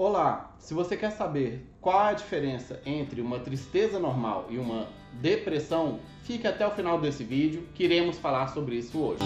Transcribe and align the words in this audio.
Olá, 0.00 0.54
se 0.60 0.74
você 0.74 0.96
quer 0.96 1.10
saber 1.10 1.66
qual 1.80 1.98
a 1.98 2.12
diferença 2.12 2.80
entre 2.86 3.20
uma 3.20 3.40
tristeza 3.40 3.98
normal 3.98 4.46
e 4.48 4.56
uma 4.56 4.86
depressão, 5.14 5.98
fique 6.22 6.46
até 6.46 6.64
o 6.64 6.70
final 6.70 7.00
desse 7.00 7.24
vídeo 7.24 7.66
que 7.74 7.82
iremos 7.82 8.16
falar 8.16 8.46
sobre 8.46 8.76
isso 8.76 8.96
hoje. 8.96 9.18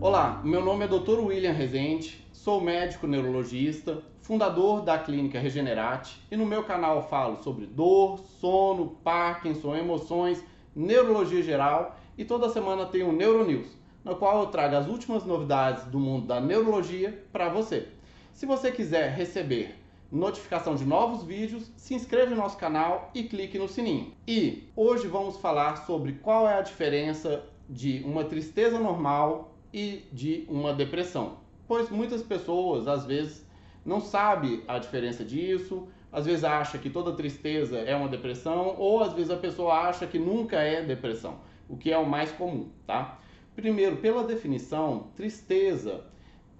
Olá, 0.00 0.40
meu 0.42 0.64
nome 0.64 0.86
é 0.86 0.88
Dr. 0.88 1.20
William 1.20 1.52
Rezende, 1.52 2.26
sou 2.32 2.62
médico 2.62 3.06
neurologista, 3.06 4.02
fundador 4.22 4.80
da 4.80 4.98
clínica 4.98 5.38
Regenerate 5.38 6.18
e 6.30 6.36
no 6.36 6.46
meu 6.46 6.64
canal 6.64 7.06
falo 7.10 7.42
sobre 7.42 7.66
dor, 7.66 8.20
sono, 8.40 8.96
Parkinson, 9.04 9.76
emoções, 9.76 10.42
neurologia 10.74 11.42
geral 11.42 11.98
e 12.16 12.24
toda 12.24 12.48
semana 12.48 12.86
tem 12.86 13.02
o 13.02 13.12
Neuronews 13.12 13.83
no 14.04 14.16
qual 14.16 14.40
eu 14.40 14.46
trago 14.48 14.76
as 14.76 14.86
últimas 14.86 15.24
novidades 15.24 15.84
do 15.84 15.98
mundo 15.98 16.26
da 16.26 16.40
neurologia 16.40 17.24
para 17.32 17.48
você. 17.48 17.88
Se 18.32 18.44
você 18.44 18.70
quiser 18.70 19.10
receber 19.14 19.74
notificação 20.12 20.76
de 20.76 20.84
novos 20.84 21.24
vídeos, 21.24 21.70
se 21.76 21.94
inscreva 21.94 22.30
no 22.30 22.36
nosso 22.36 22.56
canal 22.56 23.10
e 23.14 23.24
clique 23.24 23.58
no 23.58 23.66
sininho. 23.66 24.12
E 24.28 24.68
hoje 24.76 25.08
vamos 25.08 25.38
falar 25.38 25.76
sobre 25.86 26.12
qual 26.12 26.48
é 26.48 26.58
a 26.58 26.62
diferença 26.62 27.42
de 27.68 28.02
uma 28.04 28.24
tristeza 28.24 28.78
normal 28.78 29.54
e 29.72 30.04
de 30.12 30.44
uma 30.48 30.72
depressão. 30.72 31.38
Pois 31.66 31.88
muitas 31.88 32.22
pessoas 32.22 32.86
às 32.86 33.04
vezes 33.06 33.44
não 33.84 34.00
sabem 34.00 34.62
a 34.68 34.78
diferença 34.78 35.24
disso, 35.24 35.88
às 36.12 36.26
vezes 36.26 36.44
acha 36.44 36.78
que 36.78 36.88
toda 36.88 37.12
tristeza 37.12 37.78
é 37.78 37.96
uma 37.96 38.08
depressão, 38.08 38.76
ou 38.78 39.02
às 39.02 39.12
vezes 39.12 39.30
a 39.30 39.36
pessoa 39.36 39.74
acha 39.74 40.06
que 40.06 40.18
nunca 40.18 40.58
é 40.58 40.82
depressão, 40.82 41.40
o 41.68 41.76
que 41.76 41.90
é 41.90 41.98
o 41.98 42.06
mais 42.06 42.30
comum, 42.30 42.68
tá? 42.86 43.18
Primeiro, 43.54 43.96
pela 43.98 44.24
definição, 44.24 45.10
tristeza 45.14 46.04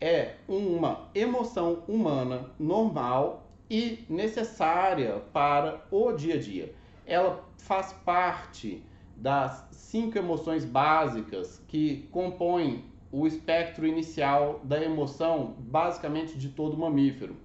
é 0.00 0.34
uma 0.46 1.08
emoção 1.14 1.82
humana 1.88 2.50
normal 2.58 3.50
e 3.68 4.04
necessária 4.08 5.20
para 5.32 5.84
o 5.90 6.12
dia 6.12 6.34
a 6.34 6.38
dia. 6.38 6.74
Ela 7.04 7.44
faz 7.58 7.92
parte 7.92 8.82
das 9.16 9.66
cinco 9.72 10.18
emoções 10.18 10.64
básicas 10.64 11.62
que 11.66 12.06
compõem 12.10 12.84
o 13.10 13.26
espectro 13.26 13.86
inicial 13.86 14.60
da 14.64 14.82
emoção, 14.82 15.54
basicamente 15.58 16.36
de 16.36 16.48
todo 16.48 16.76
mamífero, 16.76 17.36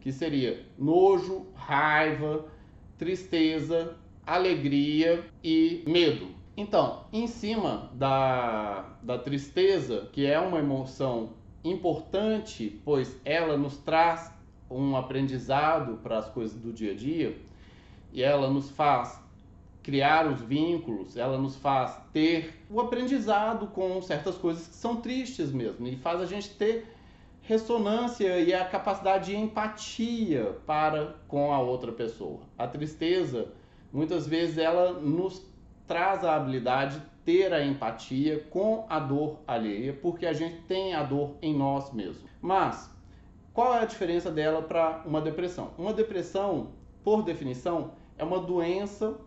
que 0.00 0.12
seria 0.12 0.64
nojo, 0.78 1.46
raiva, 1.54 2.46
tristeza, 2.96 3.96
alegria 4.26 5.24
e 5.42 5.82
medo. 5.86 6.39
Então, 6.56 7.04
em 7.12 7.26
cima 7.26 7.90
da, 7.94 8.96
da 9.02 9.18
tristeza, 9.18 10.08
que 10.12 10.26
é 10.26 10.38
uma 10.38 10.58
emoção 10.58 11.30
importante, 11.62 12.80
pois 12.84 13.18
ela 13.24 13.56
nos 13.56 13.76
traz 13.78 14.32
um 14.70 14.96
aprendizado 14.96 15.98
para 16.02 16.18
as 16.18 16.28
coisas 16.28 16.58
do 16.60 16.72
dia 16.72 16.92
a 16.92 16.94
dia, 16.94 17.36
e 18.12 18.22
ela 18.22 18.50
nos 18.50 18.70
faz 18.70 19.20
criar 19.82 20.26
os 20.26 20.40
vínculos, 20.42 21.16
ela 21.16 21.38
nos 21.38 21.56
faz 21.56 21.96
ter 22.12 22.54
o 22.68 22.80
aprendizado 22.80 23.66
com 23.68 24.00
certas 24.02 24.36
coisas 24.36 24.66
que 24.68 24.74
são 24.74 24.96
tristes 24.96 25.50
mesmo, 25.50 25.86
e 25.86 25.96
faz 25.96 26.20
a 26.20 26.26
gente 26.26 26.50
ter 26.50 26.86
ressonância 27.42 28.38
e 28.38 28.52
a 28.52 28.64
capacidade 28.64 29.26
de 29.26 29.36
empatia 29.36 30.56
para 30.66 31.16
com 31.26 31.52
a 31.52 31.58
outra 31.58 31.90
pessoa. 31.90 32.40
A 32.56 32.66
tristeza, 32.66 33.48
muitas 33.92 34.26
vezes, 34.26 34.58
ela 34.58 34.92
nos 34.92 35.49
traz 35.90 36.24
a 36.24 36.36
habilidade 36.36 37.00
de 37.00 37.06
ter 37.24 37.52
a 37.52 37.66
empatia 37.66 38.46
com 38.48 38.86
a 38.88 39.00
dor 39.00 39.40
alheia, 39.44 39.92
porque 39.92 40.24
a 40.24 40.32
gente 40.32 40.58
tem 40.68 40.94
a 40.94 41.02
dor 41.02 41.34
em 41.42 41.52
nós 41.52 41.92
mesmos. 41.92 42.30
Mas 42.40 42.88
qual 43.52 43.74
é 43.74 43.80
a 43.80 43.84
diferença 43.84 44.30
dela 44.30 44.62
para 44.62 45.02
uma 45.04 45.20
depressão? 45.20 45.72
Uma 45.76 45.92
depressão, 45.92 46.68
por 47.02 47.24
definição, 47.24 47.90
é 48.16 48.22
uma 48.22 48.38
doença, 48.38 49.18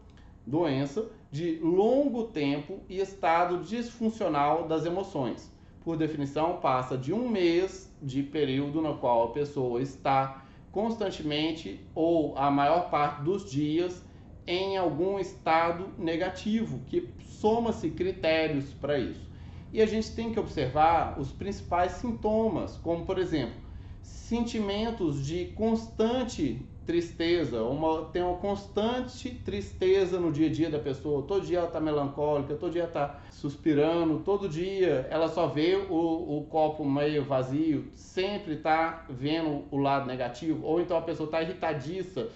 doença 0.47 1.05
de 1.29 1.57
longo 1.57 2.27
tempo 2.27 2.79
e 2.87 2.97
estado 2.97 3.57
disfuncional 3.57 4.65
das 4.65 4.85
emoções. 4.85 5.51
Por 5.83 5.97
definição, 5.97 6.61
passa 6.61 6.97
de 6.97 7.11
um 7.11 7.27
mês 7.27 7.93
de 8.01 8.23
período 8.23 8.81
no 8.81 8.97
qual 8.99 9.25
a 9.25 9.31
pessoa 9.31 9.81
está 9.81 10.45
constantemente 10.71 11.85
ou 11.93 12.37
a 12.37 12.49
maior 12.49 12.89
parte 12.89 13.21
dos 13.21 13.51
dias 13.51 14.01
em 14.45 14.77
algum 14.77 15.19
estado 15.19 15.89
negativo, 15.97 16.79
que 16.87 17.09
soma-se 17.25 17.89
critérios 17.89 18.73
para 18.73 18.97
isso. 18.97 19.29
E 19.71 19.81
a 19.81 19.85
gente 19.85 20.11
tem 20.11 20.31
que 20.31 20.39
observar 20.39 21.19
os 21.19 21.31
principais 21.31 21.93
sintomas, 21.93 22.77
como 22.77 23.05
por 23.05 23.17
exemplo, 23.17 23.55
sentimentos 24.01 25.25
de 25.25 25.45
constante 25.55 26.63
tristeza, 26.85 27.63
uma, 27.63 28.05
tem 28.05 28.21
uma 28.21 28.37
constante 28.37 29.29
tristeza 29.29 30.19
no 30.19 30.31
dia 30.31 30.47
a 30.47 30.51
dia 30.51 30.69
da 30.69 30.79
pessoa, 30.79 31.23
todo 31.23 31.45
dia 31.45 31.59
ela 31.59 31.67
está 31.67 31.79
melancólica, 31.79 32.55
todo 32.55 32.73
dia 32.73 32.83
está 32.83 33.21
suspirando, 33.31 34.19
todo 34.19 34.49
dia 34.49 35.07
ela 35.09 35.29
só 35.29 35.47
vê 35.47 35.75
o, 35.89 36.39
o 36.39 36.45
copo 36.49 36.83
meio 36.83 37.23
vazio, 37.23 37.85
sempre 37.95 38.55
está 38.55 39.05
vendo 39.09 39.63
o 39.71 39.77
lado 39.77 40.05
negativo, 40.05 40.65
ou 40.65 40.81
então 40.81 40.97
a 40.97 41.01
pessoa 41.01 41.25
está 41.25 41.41
irritadiça, 41.41 42.29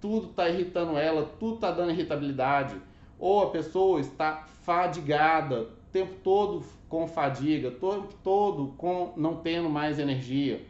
tudo 0.00 0.30
está 0.30 0.48
irritando 0.48 0.96
ela, 0.96 1.30
tudo 1.38 1.56
está 1.56 1.70
dando 1.70 1.90
irritabilidade, 1.90 2.76
ou 3.18 3.42
a 3.42 3.50
pessoa 3.50 4.00
está 4.00 4.44
fadigada, 4.62 5.62
o 5.62 5.68
tempo 5.92 6.14
todo 6.22 6.64
com 6.88 7.06
fadiga, 7.06 7.68
o 7.68 7.72
tempo 7.72 8.14
todo 8.22 8.74
com 8.76 9.12
não 9.16 9.36
tendo 9.36 9.68
mais 9.68 9.98
energia. 9.98 10.60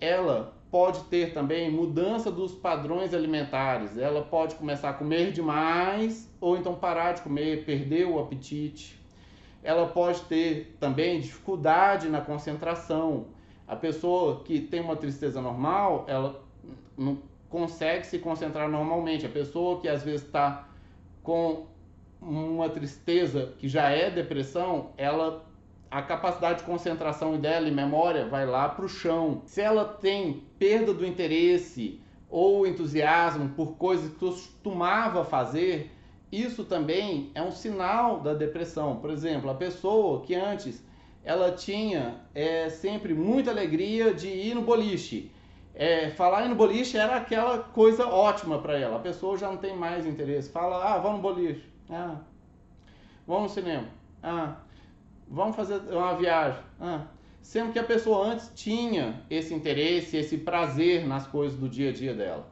Ela 0.00 0.52
pode 0.70 1.04
ter 1.04 1.32
também 1.32 1.70
mudança 1.70 2.32
dos 2.32 2.52
padrões 2.52 3.14
alimentares. 3.14 3.96
Ela 3.96 4.22
pode 4.22 4.56
começar 4.56 4.90
a 4.90 4.92
comer 4.92 5.30
demais 5.30 6.28
ou 6.40 6.56
então 6.56 6.74
parar 6.74 7.12
de 7.12 7.22
comer, 7.22 7.64
perder 7.64 8.06
o 8.06 8.18
apetite. 8.18 9.00
Ela 9.62 9.86
pode 9.86 10.22
ter 10.22 10.76
também 10.80 11.20
dificuldade 11.20 12.08
na 12.08 12.20
concentração. 12.20 13.26
A 13.68 13.76
pessoa 13.76 14.40
que 14.40 14.60
tem 14.60 14.80
uma 14.80 14.96
tristeza 14.96 15.40
normal, 15.40 16.04
ela 16.08 16.42
não 16.98 17.18
consegue 17.54 18.04
se 18.04 18.18
concentrar 18.18 18.68
normalmente. 18.68 19.24
A 19.24 19.28
pessoa 19.28 19.80
que 19.80 19.88
às 19.88 20.02
vezes 20.02 20.22
está 20.22 20.66
com 21.22 21.66
uma 22.20 22.68
tristeza 22.68 23.54
que 23.58 23.68
já 23.68 23.90
é 23.90 24.10
depressão, 24.10 24.90
ela 24.96 25.46
a 25.88 26.02
capacidade 26.02 26.58
de 26.58 26.64
concentração 26.64 27.38
dela 27.38 27.68
e 27.68 27.70
memória 27.70 28.26
vai 28.26 28.44
lá 28.44 28.68
para 28.68 28.84
o 28.84 28.88
chão. 28.88 29.42
Se 29.46 29.60
ela 29.60 29.84
tem 29.84 30.42
perda 30.58 30.92
do 30.92 31.06
interesse 31.06 32.00
ou 32.28 32.66
entusiasmo 32.66 33.50
por 33.50 33.76
coisas 33.76 34.10
que 34.10 34.18
costumava 34.18 35.24
fazer, 35.24 35.92
isso 36.32 36.64
também 36.64 37.30
é 37.36 37.42
um 37.42 37.52
sinal 37.52 38.18
da 38.18 38.34
depressão. 38.34 38.96
Por 38.96 39.10
exemplo, 39.10 39.48
a 39.48 39.54
pessoa 39.54 40.22
que 40.22 40.34
antes 40.34 40.84
ela 41.22 41.52
tinha 41.52 42.16
é, 42.34 42.68
sempre 42.68 43.14
muita 43.14 43.52
alegria 43.52 44.12
de 44.12 44.26
ir 44.26 44.56
no 44.56 44.62
boliche 44.62 45.30
é, 45.74 46.10
falar 46.10 46.48
no 46.48 46.54
boliche 46.54 46.96
era 46.96 47.16
aquela 47.16 47.58
coisa 47.58 48.06
ótima 48.06 48.58
para 48.58 48.78
ela. 48.78 48.96
A 48.96 49.00
pessoa 49.00 49.36
já 49.36 49.48
não 49.48 49.56
tem 49.56 49.76
mais 49.76 50.06
interesse. 50.06 50.50
Fala, 50.50 50.94
ah, 50.94 50.98
vamos 50.98 51.16
no 51.16 51.22
boliche. 51.22 51.64
Ah, 51.90 52.20
vamos 53.26 53.42
no 53.42 53.48
cinema. 53.48 53.88
Ah, 54.22 54.56
vamos 55.28 55.56
fazer 55.56 55.80
uma 55.90 56.14
viagem. 56.16 56.60
Ah. 56.80 57.06
Sendo 57.42 57.72
que 57.72 57.78
a 57.78 57.84
pessoa 57.84 58.26
antes 58.26 58.50
tinha 58.54 59.22
esse 59.28 59.52
interesse, 59.52 60.16
esse 60.16 60.38
prazer 60.38 61.06
nas 61.06 61.26
coisas 61.26 61.58
do 61.58 61.68
dia 61.68 61.90
a 61.90 61.92
dia 61.92 62.14
dela. 62.14 62.48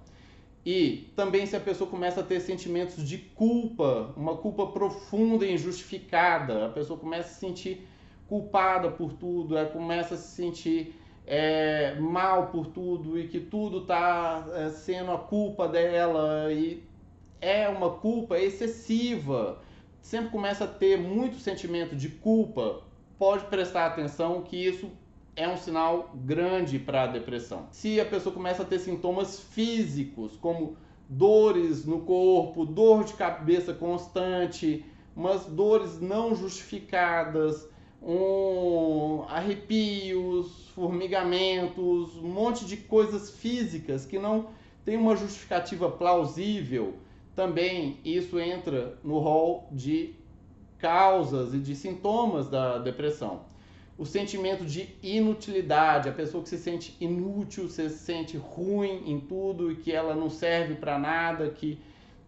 E 0.66 1.10
também 1.16 1.46
se 1.46 1.56
a 1.56 1.60
pessoa 1.60 1.88
começa 1.88 2.20
a 2.20 2.22
ter 2.22 2.40
sentimentos 2.40 3.06
de 3.08 3.18
culpa, 3.18 4.12
uma 4.16 4.36
culpa 4.36 4.66
profunda 4.66 5.46
e 5.46 5.54
injustificada, 5.54 6.66
a 6.66 6.68
pessoa 6.68 6.98
começa 6.98 7.28
a 7.28 7.32
se 7.32 7.40
sentir 7.40 7.88
culpada 8.28 8.90
por 8.90 9.12
tudo, 9.12 9.56
ela 9.56 9.68
começa 9.68 10.14
a 10.14 10.16
se 10.16 10.36
sentir 10.36 10.94
é, 11.26 11.94
mal 12.00 12.48
por 12.48 12.66
tudo 12.66 13.18
e 13.18 13.28
que 13.28 13.40
tudo 13.40 13.78
está 13.82 14.46
é, 14.54 14.70
sendo 14.70 15.12
a 15.12 15.18
culpa 15.18 15.68
dela 15.68 16.52
e 16.52 16.82
é 17.40 17.68
uma 17.68 17.90
culpa 17.90 18.38
excessiva, 18.38 19.60
sempre 20.00 20.30
começa 20.30 20.64
a 20.64 20.68
ter 20.68 20.98
muito 20.98 21.38
sentimento 21.38 21.96
de 21.96 22.08
culpa, 22.08 22.82
pode 23.18 23.44
prestar 23.46 23.86
atenção 23.86 24.42
que 24.42 24.56
isso 24.56 24.90
é 25.34 25.48
um 25.48 25.56
sinal 25.56 26.10
grande 26.14 26.78
para 26.78 27.04
a 27.04 27.06
depressão. 27.06 27.66
Se 27.70 28.00
a 28.00 28.04
pessoa 28.04 28.34
começa 28.34 28.62
a 28.62 28.66
ter 28.66 28.78
sintomas 28.78 29.40
físicos, 29.40 30.36
como 30.36 30.76
dores 31.08 31.84
no 31.84 32.00
corpo, 32.02 32.64
dor 32.64 33.04
de 33.04 33.14
cabeça 33.14 33.72
constante, 33.72 34.84
umas 35.16 35.46
dores 35.46 36.00
não 36.00 36.34
justificadas, 36.34 37.68
um, 38.04 39.22
arrepios, 39.28 40.68
formigamentos, 40.74 42.16
um 42.16 42.28
monte 42.28 42.64
de 42.64 42.76
coisas 42.76 43.30
físicas 43.30 44.04
que 44.04 44.18
não 44.18 44.48
tem 44.84 44.96
uma 44.96 45.14
justificativa 45.14 45.88
plausível, 45.88 46.94
também 47.34 47.98
isso 48.04 48.38
entra 48.38 48.98
no 49.04 49.18
rol 49.18 49.68
de 49.70 50.14
causas 50.78 51.54
e 51.54 51.58
de 51.58 51.76
sintomas 51.76 52.48
da 52.48 52.78
depressão. 52.78 53.44
o 53.96 54.04
sentimento 54.04 54.64
de 54.64 54.88
inutilidade, 55.02 56.08
a 56.08 56.12
pessoa 56.12 56.42
que 56.42 56.48
se 56.48 56.58
sente 56.58 56.96
inútil, 57.00 57.68
se 57.68 57.88
sente 57.90 58.36
ruim 58.36 59.04
em 59.06 59.20
tudo 59.20 59.70
e 59.70 59.76
que 59.76 59.92
ela 59.92 60.14
não 60.14 60.28
serve 60.28 60.74
para 60.74 60.98
nada, 60.98 61.48
que 61.50 61.78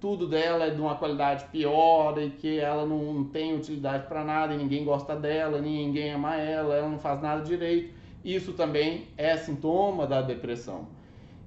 tudo 0.04 0.28
dela 0.28 0.66
é 0.66 0.70
de 0.70 0.78
uma 0.78 0.96
qualidade 0.96 1.46
pior 1.46 2.20
e 2.20 2.28
que 2.28 2.58
ela 2.58 2.84
não 2.84 3.24
tem 3.24 3.56
utilidade 3.56 4.06
para 4.06 4.22
nada 4.22 4.52
e 4.52 4.58
ninguém 4.58 4.84
gosta 4.84 5.16
dela, 5.16 5.62
ninguém 5.62 6.12
ama 6.12 6.36
ela, 6.36 6.76
ela 6.76 6.90
não 6.90 6.98
faz 6.98 7.22
nada 7.22 7.40
direito. 7.42 7.94
Isso 8.22 8.52
também 8.52 9.08
é 9.16 9.34
sintoma 9.38 10.06
da 10.06 10.20
depressão. 10.20 10.88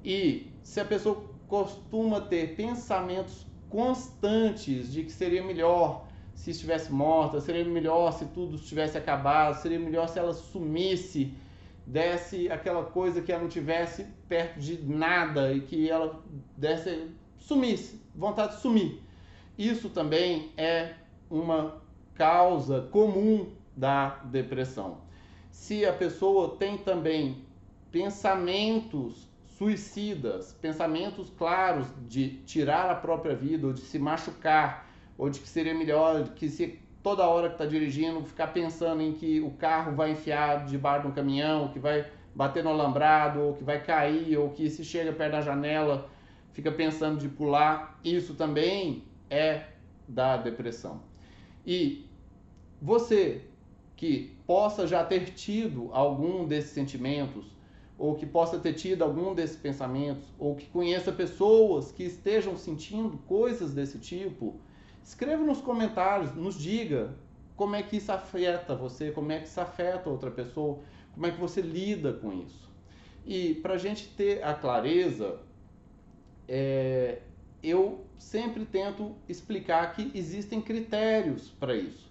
E 0.04 0.48
se 0.64 0.80
a 0.80 0.86
pessoa 0.86 1.24
costuma 1.48 2.20
ter 2.20 2.56
pensamentos 2.56 3.46
constantes 3.70 4.92
de 4.92 5.04
que 5.04 5.12
seria 5.12 5.44
melhor 5.44 6.08
se 6.34 6.50
estivesse 6.50 6.92
morta, 6.92 7.40
seria 7.40 7.64
melhor 7.64 8.12
se 8.12 8.26
tudo 8.26 8.56
estivesse 8.56 8.98
acabado, 8.98 9.62
seria 9.62 9.78
melhor 9.78 10.10
se 10.10 10.18
ela 10.18 10.34
sumisse, 10.34 11.32
desse 11.86 12.52
aquela 12.52 12.84
coisa 12.84 13.22
que 13.22 13.32
ela 13.32 13.44
não 13.44 13.50
tivesse 13.50 14.08
perto 14.28 14.60
de 14.60 14.82
nada 14.82 15.54
e 15.54 15.62
que 15.62 15.88
ela 15.88 16.24
desse 16.58 17.12
sumisse, 17.40 18.02
vontade 18.16 18.56
de 18.56 18.62
sumir. 18.62 19.02
Isso 19.58 19.90
também 19.90 20.52
é 20.58 20.94
uma 21.30 21.82
causa 22.14 22.82
comum 22.92 23.52
da 23.76 24.10
depressão. 24.26 25.00
Se 25.52 25.86
a 25.86 25.94
pessoa 25.94 26.56
tem 26.58 26.78
também 26.78 27.44
pensamentos 27.92 29.28
suicidas, 29.58 30.54
pensamentos 30.62 31.32
claros 31.36 31.88
de 32.08 32.38
tirar 32.46 32.92
a 32.92 32.96
própria 32.96 33.36
vida 33.36 33.66
ou 33.66 33.74
de 33.74 33.82
se 33.82 33.98
machucar, 33.98 34.88
ou 35.18 35.30
de 35.30 35.40
que 35.40 35.48
seria 35.48 35.74
melhor 35.74 36.30
que 36.36 36.48
se 36.48 36.80
toda 37.02 37.28
hora 37.28 37.48
que 37.48 37.56
está 37.56 37.66
dirigindo 37.66 38.22
ficar 38.24 38.48
pensando 38.48 39.02
em 39.02 39.14
que 39.14 39.40
o 39.42 39.52
carro 39.52 39.96
vai 39.96 40.12
enfiar 40.12 40.66
debaixo 40.66 41.04
de 41.04 41.08
um 41.08 41.12
caminhão, 41.12 41.70
que 41.70 41.80
vai 41.80 42.06
bater 42.36 42.64
no 42.64 42.70
alambrado, 42.70 43.42
ou 43.42 43.54
que 43.54 43.64
vai 43.64 43.82
cair, 43.82 44.38
ou 44.38 44.50
que 44.50 44.70
se 44.70 44.86
chega 44.86 45.12
perto 45.12 45.32
da 45.32 45.42
janela 45.42 46.08
fica 46.58 46.72
pensando 46.72 47.20
de 47.20 47.30
pular, 47.30 48.00
isso 48.04 48.34
também 48.34 49.04
é 49.30 49.68
da 50.08 50.38
depressão. 50.38 51.04
E 51.64 52.10
você 52.82 53.44
que 53.96 54.36
possa 54.48 54.88
já 54.88 55.04
ter 55.04 55.36
tido 55.36 55.92
algum 55.92 56.48
desses 56.48 56.72
sentimentos, 56.72 57.46
ou 57.96 58.16
que 58.16 58.26
possa 58.26 58.58
ter 58.58 58.74
tido 58.74 59.04
algum 59.04 59.36
desses 59.36 59.56
pensamentos, 59.56 60.28
ou 60.40 60.56
que 60.56 60.66
conheça 60.66 61.12
pessoas 61.12 61.92
que 61.92 62.02
estejam 62.02 62.58
sentindo 62.58 63.20
coisas 63.28 63.76
desse 63.76 64.00
tipo, 64.00 64.60
Escreva 65.04 65.44
nos 65.44 65.62
comentários, 65.62 66.34
nos 66.34 66.60
diga 66.60 67.16
como 67.56 67.76
é 67.76 67.84
que 67.84 67.98
isso 67.98 68.12
afeta 68.12 68.76
você, 68.76 69.12
como 69.12 69.32
é 69.32 69.40
que 69.40 69.48
isso 69.48 69.62
afeta 69.62 70.10
outra 70.10 70.32
pessoa, 70.32 70.80
como 71.14 71.28
é 71.28 71.32
que 71.32 71.40
você 71.40 71.62
lida 71.62 72.14
com 72.14 72.34
isso. 72.34 72.68
E 73.26 73.54
para 73.54 73.76
a 73.76 73.78
gente 73.78 74.08
ter 74.08 74.44
a 74.44 74.56
clareza, 74.56 75.40
é, 76.48 77.20
eu 77.62 78.06
sempre 78.18 78.66
tento 78.66 79.16
explicar 79.28 79.94
que 79.94 80.12
existem 80.14 80.62
critérios 80.62 81.50
para 81.60 81.76
isso 81.76 82.08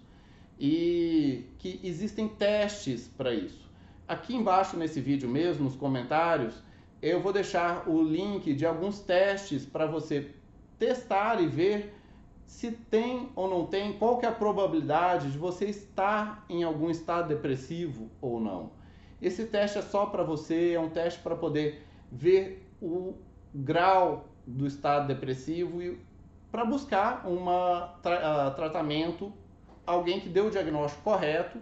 e 0.59 1.45
que 1.59 1.79
existem 1.83 2.27
testes 2.27 3.07
para 3.07 3.33
isso. 3.33 3.67
Aqui 4.07 4.35
embaixo 4.35 4.77
nesse 4.77 5.01
vídeo 5.01 5.29
mesmo, 5.29 5.65
nos 5.65 5.75
comentários, 5.75 6.55
eu 7.01 7.21
vou 7.21 7.31
deixar 7.31 7.87
o 7.87 8.01
link 8.01 8.53
de 8.53 8.65
alguns 8.65 8.99
testes 8.99 9.65
para 9.65 9.85
você 9.85 10.31
testar 10.79 11.41
e 11.41 11.47
ver 11.47 11.93
se 12.45 12.71
tem 12.71 13.29
ou 13.35 13.49
não 13.49 13.65
tem, 13.65 13.93
qual 13.93 14.17
que 14.17 14.25
é 14.25 14.29
a 14.29 14.31
probabilidade 14.31 15.31
de 15.31 15.37
você 15.37 15.65
estar 15.65 16.45
em 16.49 16.63
algum 16.63 16.89
estado 16.89 17.27
depressivo 17.27 18.09
ou 18.21 18.39
não. 18.39 18.71
Esse 19.21 19.45
teste 19.45 19.77
é 19.77 19.81
só 19.81 20.05
para 20.05 20.23
você, 20.23 20.73
é 20.73 20.79
um 20.79 20.89
teste 20.89 21.19
para 21.19 21.35
poder 21.35 21.83
ver 22.11 22.65
o 22.81 23.15
grau 23.57 24.29
do 24.45 24.65
estado 24.65 25.07
depressivo 25.07 25.97
para 26.51 26.63
buscar 26.63 27.27
um 27.27 27.45
tra 28.01 28.49
uh, 28.49 28.55
tratamento, 28.55 29.33
alguém 29.85 30.19
que 30.19 30.29
deu 30.29 30.47
o 30.47 30.51
diagnóstico 30.51 31.03
correto 31.03 31.59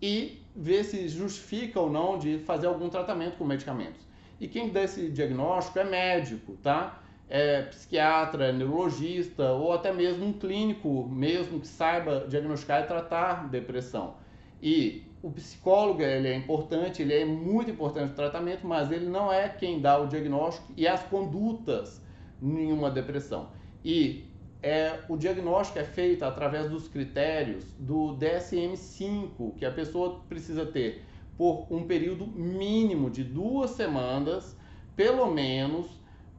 e 0.00 0.42
ver 0.56 0.84
se 0.84 1.08
justifica 1.08 1.80
ou 1.80 1.90
não 1.90 2.18
de 2.18 2.38
fazer 2.40 2.66
algum 2.66 2.88
tratamento 2.88 3.36
com 3.36 3.44
medicamentos. 3.44 4.06
E 4.40 4.48
quem 4.48 4.70
dá 4.70 4.82
esse 4.82 5.10
diagnóstico 5.10 5.78
é 5.78 5.84
médico, 5.84 6.56
tá? 6.62 7.00
é, 7.28 7.62
psiquiatra, 7.62 8.52
neurologista 8.52 9.52
ou 9.52 9.72
até 9.72 9.92
mesmo 9.92 10.26
um 10.26 10.32
clínico 10.32 11.08
mesmo 11.08 11.60
que 11.60 11.66
saiba 11.66 12.26
diagnosticar 12.28 12.82
e 12.82 12.86
tratar 12.86 13.48
depressão. 13.48 14.14
E 14.62 15.04
o 15.24 15.30
psicólogo 15.30 16.02
ele 16.02 16.28
é 16.28 16.36
importante, 16.36 17.00
ele 17.00 17.14
é 17.14 17.24
muito 17.24 17.70
importante 17.70 18.10
no 18.10 18.14
tratamento, 18.14 18.66
mas 18.66 18.92
ele 18.92 19.06
não 19.06 19.32
é 19.32 19.48
quem 19.48 19.80
dá 19.80 19.98
o 19.98 20.06
diagnóstico 20.06 20.70
e 20.76 20.86
as 20.86 21.02
condutas 21.04 21.98
em 22.42 22.70
uma 22.70 22.90
depressão. 22.90 23.48
E 23.82 24.26
é, 24.62 25.00
o 25.08 25.16
diagnóstico 25.16 25.78
é 25.78 25.84
feito 25.84 26.26
através 26.26 26.68
dos 26.68 26.88
critérios 26.88 27.64
do 27.78 28.14
DSM-5, 28.18 29.54
que 29.56 29.64
a 29.64 29.70
pessoa 29.70 30.20
precisa 30.28 30.66
ter 30.66 31.02
por 31.38 31.66
um 31.70 31.84
período 31.84 32.26
mínimo 32.26 33.08
de 33.08 33.24
duas 33.24 33.70
semanas, 33.70 34.54
pelo 34.94 35.32
menos, 35.32 35.86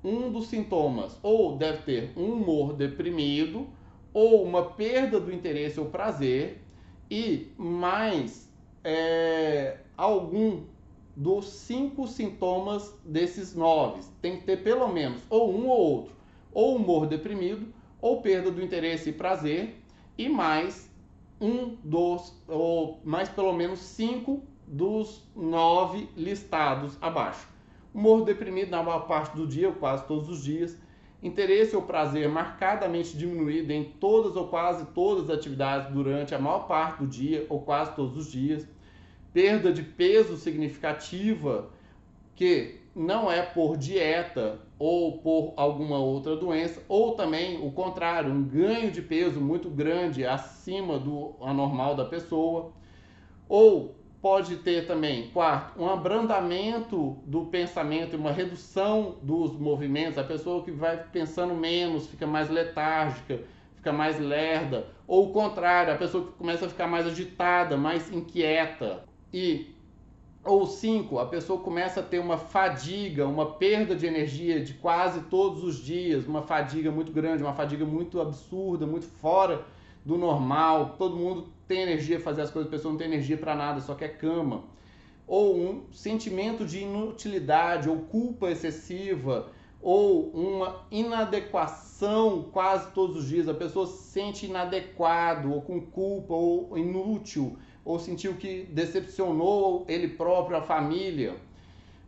um 0.03 0.31
dos 0.31 0.45
sintomas 0.45 1.17
ou 1.23 1.57
deve 1.57 1.79
ter 1.79 2.13
um 2.15 2.33
humor 2.33 2.73
deprimido 2.73 3.67
ou 4.13 4.43
uma 4.43 4.61
perda 4.61 5.19
do 5.19 5.33
interesse 5.33 5.79
ou 5.79 5.87
prazer 5.87 6.61
e 7.09 7.51
mais 7.57 8.45
é, 8.85 9.79
algum 9.97 10.63
dos 11.15 11.47
cinco 11.47 12.07
sintomas 12.07 12.93
desses 13.03 13.55
nove. 13.55 14.01
Tem 14.21 14.37
que 14.37 14.45
ter 14.45 14.57
pelo 14.63 14.87
menos 14.87 15.21
ou 15.27 15.51
um 15.51 15.67
ou 15.67 15.79
outro, 15.79 16.13
ou 16.53 16.75
humor 16.75 17.07
deprimido, 17.07 17.73
ou 17.99 18.21
perda 18.21 18.51
do 18.51 18.61
interesse 18.61 19.09
e 19.09 19.13
prazer, 19.13 19.81
e 20.15 20.29
mais 20.29 20.87
um 21.41 21.75
dos, 21.83 22.39
ou 22.47 23.01
mais 23.03 23.27
pelo 23.27 23.53
menos 23.53 23.79
cinco 23.79 24.43
dos 24.67 25.27
nove 25.35 26.07
listados 26.15 26.95
abaixo. 27.01 27.47
Humor 27.93 28.23
deprimido 28.23 28.69
na 28.69 28.83
maior 28.83 29.07
parte 29.07 29.35
do 29.35 29.47
dia, 29.47 29.69
ou 29.69 29.75
quase 29.75 30.05
todos 30.05 30.29
os 30.29 30.43
dias, 30.43 30.77
interesse 31.23 31.75
ou 31.75 31.81
prazer 31.81 32.29
marcadamente 32.29 33.17
diminuído 33.17 33.71
em 33.71 33.83
todas 33.83 34.35
ou 34.35 34.47
quase 34.47 34.85
todas 34.87 35.29
as 35.29 35.37
atividades 35.37 35.91
durante 35.91 36.35
a 36.35 36.39
maior 36.39 36.67
parte 36.67 36.99
do 36.99 37.07
dia, 37.07 37.47
ou 37.49 37.61
quase 37.61 37.95
todos 37.95 38.15
os 38.17 38.31
dias, 38.31 38.67
perda 39.35 39.73
de 39.73 39.83
peso 39.83 40.37
significativa, 40.37 41.69
que 42.37 42.79
não 42.95 43.29
é 43.29 43.41
por 43.41 43.75
dieta 43.75 44.61
ou 44.79 45.17
por 45.17 45.53
alguma 45.57 45.97
outra 45.97 46.37
doença, 46.37 46.81
ou 46.87 47.15
também 47.15 47.61
o 47.61 47.69
contrário, 47.69 48.31
um 48.31 48.41
ganho 48.41 48.91
de 48.91 49.01
peso 49.01 49.41
muito 49.41 49.69
grande 49.69 50.25
acima 50.25 50.97
do 50.97 51.35
anormal 51.41 51.97
da 51.97 52.05
pessoa, 52.05 52.71
ou 53.49 53.93
pode 54.21 54.55
ter 54.55 54.87
também, 54.87 55.29
quarto, 55.31 55.83
um 55.83 55.89
abrandamento 55.89 57.17
do 57.25 57.43
pensamento 57.47 58.15
uma 58.15 58.31
redução 58.31 59.17
dos 59.21 59.51
movimentos. 59.59 60.17
A 60.17 60.23
pessoa 60.23 60.63
que 60.63 60.71
vai 60.71 60.97
pensando 61.11 61.53
menos, 61.53 62.07
fica 62.07 62.25
mais 62.25 62.49
letárgica, 62.49 63.41
fica 63.75 63.91
mais 63.91 64.17
lerda. 64.17 64.87
Ou 65.05 65.29
o 65.29 65.33
contrário, 65.33 65.93
a 65.93 65.97
pessoa 65.97 66.25
que 66.25 66.31
começa 66.31 66.65
a 66.65 66.69
ficar 66.69 66.87
mais 66.87 67.05
agitada, 67.05 67.75
mais 67.75 68.09
inquieta. 68.13 69.03
E 69.37 69.75
ou 70.45 70.65
cinco, 70.65 71.19
a 71.19 71.25
pessoa 71.25 71.59
começa 71.59 71.99
a 71.99 72.03
ter 72.03 72.19
uma 72.19 72.37
fadiga, 72.37 73.27
uma 73.27 73.45
perda 73.55 73.93
de 73.93 74.05
energia 74.05 74.63
de 74.63 74.75
quase 74.75 75.23
todos 75.23 75.61
os 75.61 75.75
dias, 75.75 76.25
uma 76.25 76.41
fadiga 76.41 76.89
muito 76.89 77.11
grande, 77.11 77.43
uma 77.43 77.53
fadiga 77.53 77.83
muito 77.83 78.21
absurda, 78.21 78.87
muito 78.87 79.07
fora 79.07 79.65
do 80.05 80.17
normal. 80.17 80.95
Todo 80.97 81.17
mundo 81.17 81.49
tem 81.67 81.81
energia 81.81 82.15
para 82.15 82.23
fazer 82.23 82.43
as 82.43 82.49
coisas, 82.49 82.71
a 82.71 82.73
pessoa 82.77 82.93
não 82.93 82.97
tem 82.97 83.07
energia 83.07 83.37
para 83.37 83.53
nada, 83.55 83.81
só 83.81 83.93
quer 83.93 84.17
cama. 84.17 84.63
Ou 85.27 85.57
um 85.57 85.83
sentimento 85.91 86.65
de 86.65 86.83
inutilidade, 86.83 87.89
ou 87.89 87.97
culpa 88.03 88.49
excessiva, 88.49 89.51
ou 89.81 90.29
uma 90.29 90.85
inadequação 90.89 92.43
quase 92.53 92.89
todos 92.93 93.17
os 93.17 93.27
dias. 93.27 93.49
A 93.49 93.53
pessoa 93.53 93.85
se 93.85 94.11
sente 94.11 94.45
inadequado, 94.45 95.51
ou 95.51 95.61
com 95.61 95.81
culpa, 95.81 96.33
ou 96.33 96.77
inútil, 96.77 97.57
ou 97.85 97.99
sentiu 97.99 98.33
que 98.33 98.63
decepcionou 98.63 99.85
ele 99.87 100.07
próprio, 100.07 100.57
a 100.57 100.61
família. 100.61 101.35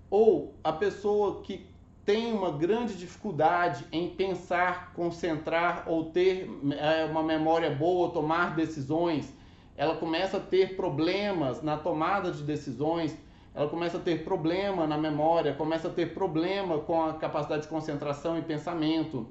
Ou 0.10 0.55
a 0.63 0.74
pessoa 0.74 1.41
que 1.43 1.67
tem 2.03 2.34
uma 2.34 2.51
grande 2.51 2.96
dificuldade 2.96 3.86
em 3.91 4.10
pensar, 4.10 4.91
concentrar 4.93 5.84
ou 5.86 6.05
ter 6.05 6.50
é, 6.72 7.05
uma 7.05 7.22
memória 7.22 7.69
boa, 7.69 8.10
tomar 8.12 8.55
decisões, 8.55 9.31
ela 9.75 9.96
começa 9.98 10.38
a 10.38 10.39
ter 10.39 10.75
problemas 10.75 11.62
na 11.62 11.77
tomada 11.77 12.31
de 12.31 12.41
decisões, 12.41 13.15
ela 13.53 13.67
começa 13.67 13.98
a 13.98 14.01
ter 14.01 14.24
problema 14.24 14.88
na 14.88 14.98
memória, 14.98 15.53
começa 15.53 15.89
a 15.89 15.91
ter 15.91 16.13
problema 16.13 16.79
com 16.79 17.03
a 17.03 17.13
capacidade 17.13 17.63
de 17.63 17.67
concentração 17.67 18.38
e 18.38 18.41
pensamento. 18.41 19.27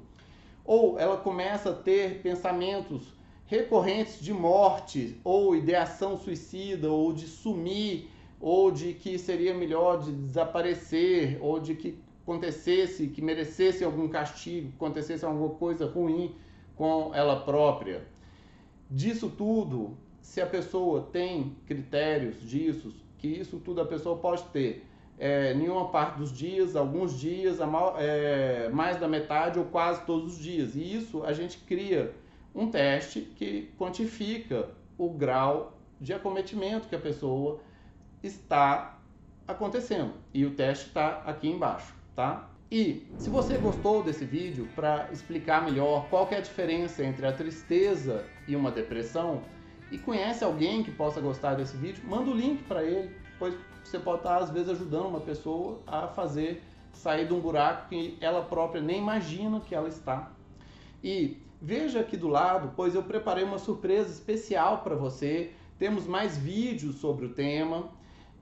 Ou 0.64 0.98
ela 0.98 1.16
começa 1.16 1.70
a 1.70 1.72
ter 1.72 2.20
pensamentos 2.22 3.15
recorrentes 3.46 4.20
de 4.20 4.32
morte 4.32 5.20
ou 5.22 5.54
ideação 5.54 6.16
suicida 6.16 6.90
ou 6.90 7.12
de 7.12 7.26
sumir 7.26 8.08
ou 8.40 8.70
de 8.70 8.92
que 8.92 9.18
seria 9.18 9.54
melhor 9.54 10.02
de 10.02 10.12
desaparecer 10.12 11.38
ou 11.40 11.58
de 11.58 11.74
que 11.74 11.98
acontecesse, 12.22 13.06
que 13.06 13.22
merecesse 13.22 13.84
algum 13.84 14.08
castigo, 14.08 14.72
acontecesse 14.76 15.24
alguma 15.24 15.50
coisa 15.50 15.86
ruim 15.86 16.34
com 16.74 17.14
ela 17.14 17.40
própria. 17.40 18.04
Disso 18.90 19.30
tudo, 19.30 19.96
se 20.20 20.40
a 20.40 20.46
pessoa 20.46 21.08
tem 21.12 21.56
critérios 21.66 22.40
disso, 22.40 22.92
que 23.18 23.28
isso 23.28 23.58
tudo 23.58 23.80
a 23.80 23.86
pessoa 23.86 24.18
pode 24.18 24.42
ter 24.46 24.84
é, 25.18 25.54
nenhuma 25.54 25.88
parte 25.88 26.18
dos 26.18 26.32
dias, 26.32 26.76
alguns 26.76 27.18
dias, 27.18 27.58
é, 27.98 28.68
mais 28.72 28.98
da 28.98 29.08
metade 29.08 29.58
ou 29.58 29.64
quase 29.64 30.04
todos 30.04 30.34
os 30.34 30.38
dias. 30.38 30.74
E 30.74 30.96
isso 30.96 31.24
a 31.24 31.32
gente 31.32 31.58
cria 31.58 32.12
um 32.56 32.70
teste 32.70 33.20
que 33.20 33.70
quantifica 33.78 34.70
o 34.96 35.10
grau 35.10 35.78
de 36.00 36.14
acometimento 36.14 36.88
que 36.88 36.96
a 36.96 36.98
pessoa 36.98 37.60
está 38.22 38.98
acontecendo. 39.46 40.14
E 40.32 40.46
o 40.46 40.54
teste 40.54 40.86
está 40.86 41.22
aqui 41.26 41.48
embaixo, 41.48 41.94
tá? 42.14 42.48
E 42.70 43.06
se 43.18 43.28
você 43.28 43.58
gostou 43.58 44.02
desse 44.02 44.24
vídeo, 44.24 44.68
para 44.74 45.08
explicar 45.12 45.64
melhor 45.64 46.08
qual 46.08 46.26
é 46.32 46.38
a 46.38 46.40
diferença 46.40 47.04
entre 47.04 47.26
a 47.26 47.32
tristeza 47.32 48.24
e 48.48 48.56
uma 48.56 48.72
depressão, 48.72 49.42
e 49.92 49.98
conhece 49.98 50.42
alguém 50.42 50.82
que 50.82 50.90
possa 50.90 51.20
gostar 51.20 51.54
desse 51.54 51.76
vídeo, 51.76 52.02
manda 52.08 52.30
o 52.30 52.34
link 52.34 52.64
para 52.64 52.82
ele, 52.82 53.14
pois 53.38 53.54
você 53.84 53.98
pode 54.00 54.18
estar 54.18 54.38
às 54.38 54.50
vezes 54.50 54.70
ajudando 54.70 55.06
uma 55.06 55.20
pessoa 55.20 55.80
a 55.86 56.08
fazer 56.08 56.62
sair 56.92 57.28
de 57.28 57.34
um 57.34 57.38
buraco 57.38 57.90
que 57.90 58.16
ela 58.20 58.42
própria 58.42 58.80
nem 58.80 58.98
imagina 58.98 59.60
que 59.60 59.74
ela 59.74 59.88
está. 59.88 60.32
E 61.04 61.36
veja 61.66 61.98
aqui 61.98 62.16
do 62.16 62.28
lado, 62.28 62.72
pois 62.76 62.94
eu 62.94 63.02
preparei 63.02 63.42
uma 63.42 63.58
surpresa 63.58 64.08
especial 64.08 64.82
para 64.84 64.94
você. 64.94 65.50
Temos 65.80 66.06
mais 66.06 66.38
vídeos 66.38 66.94
sobre 66.96 67.26
o 67.26 67.34
tema. 67.34 67.88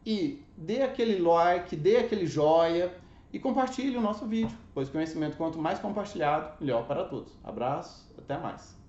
E 0.05 0.43
dê 0.55 0.83
aquele 0.83 1.19
like, 1.19 1.75
dê 1.75 1.97
aquele 1.97 2.27
joia 2.27 2.95
e 3.33 3.39
compartilhe 3.39 3.97
o 3.97 4.01
nosso 4.03 4.27
vídeo, 4.27 4.55
pois 4.75 4.91
conhecimento 4.91 5.39
quanto 5.39 5.59
mais 5.59 5.79
compartilhado, 5.79 6.53
melhor 6.61 6.87
para 6.87 7.05
todos. 7.05 7.33
Abraço, 7.43 8.07
até 8.19 8.37
mais. 8.37 8.84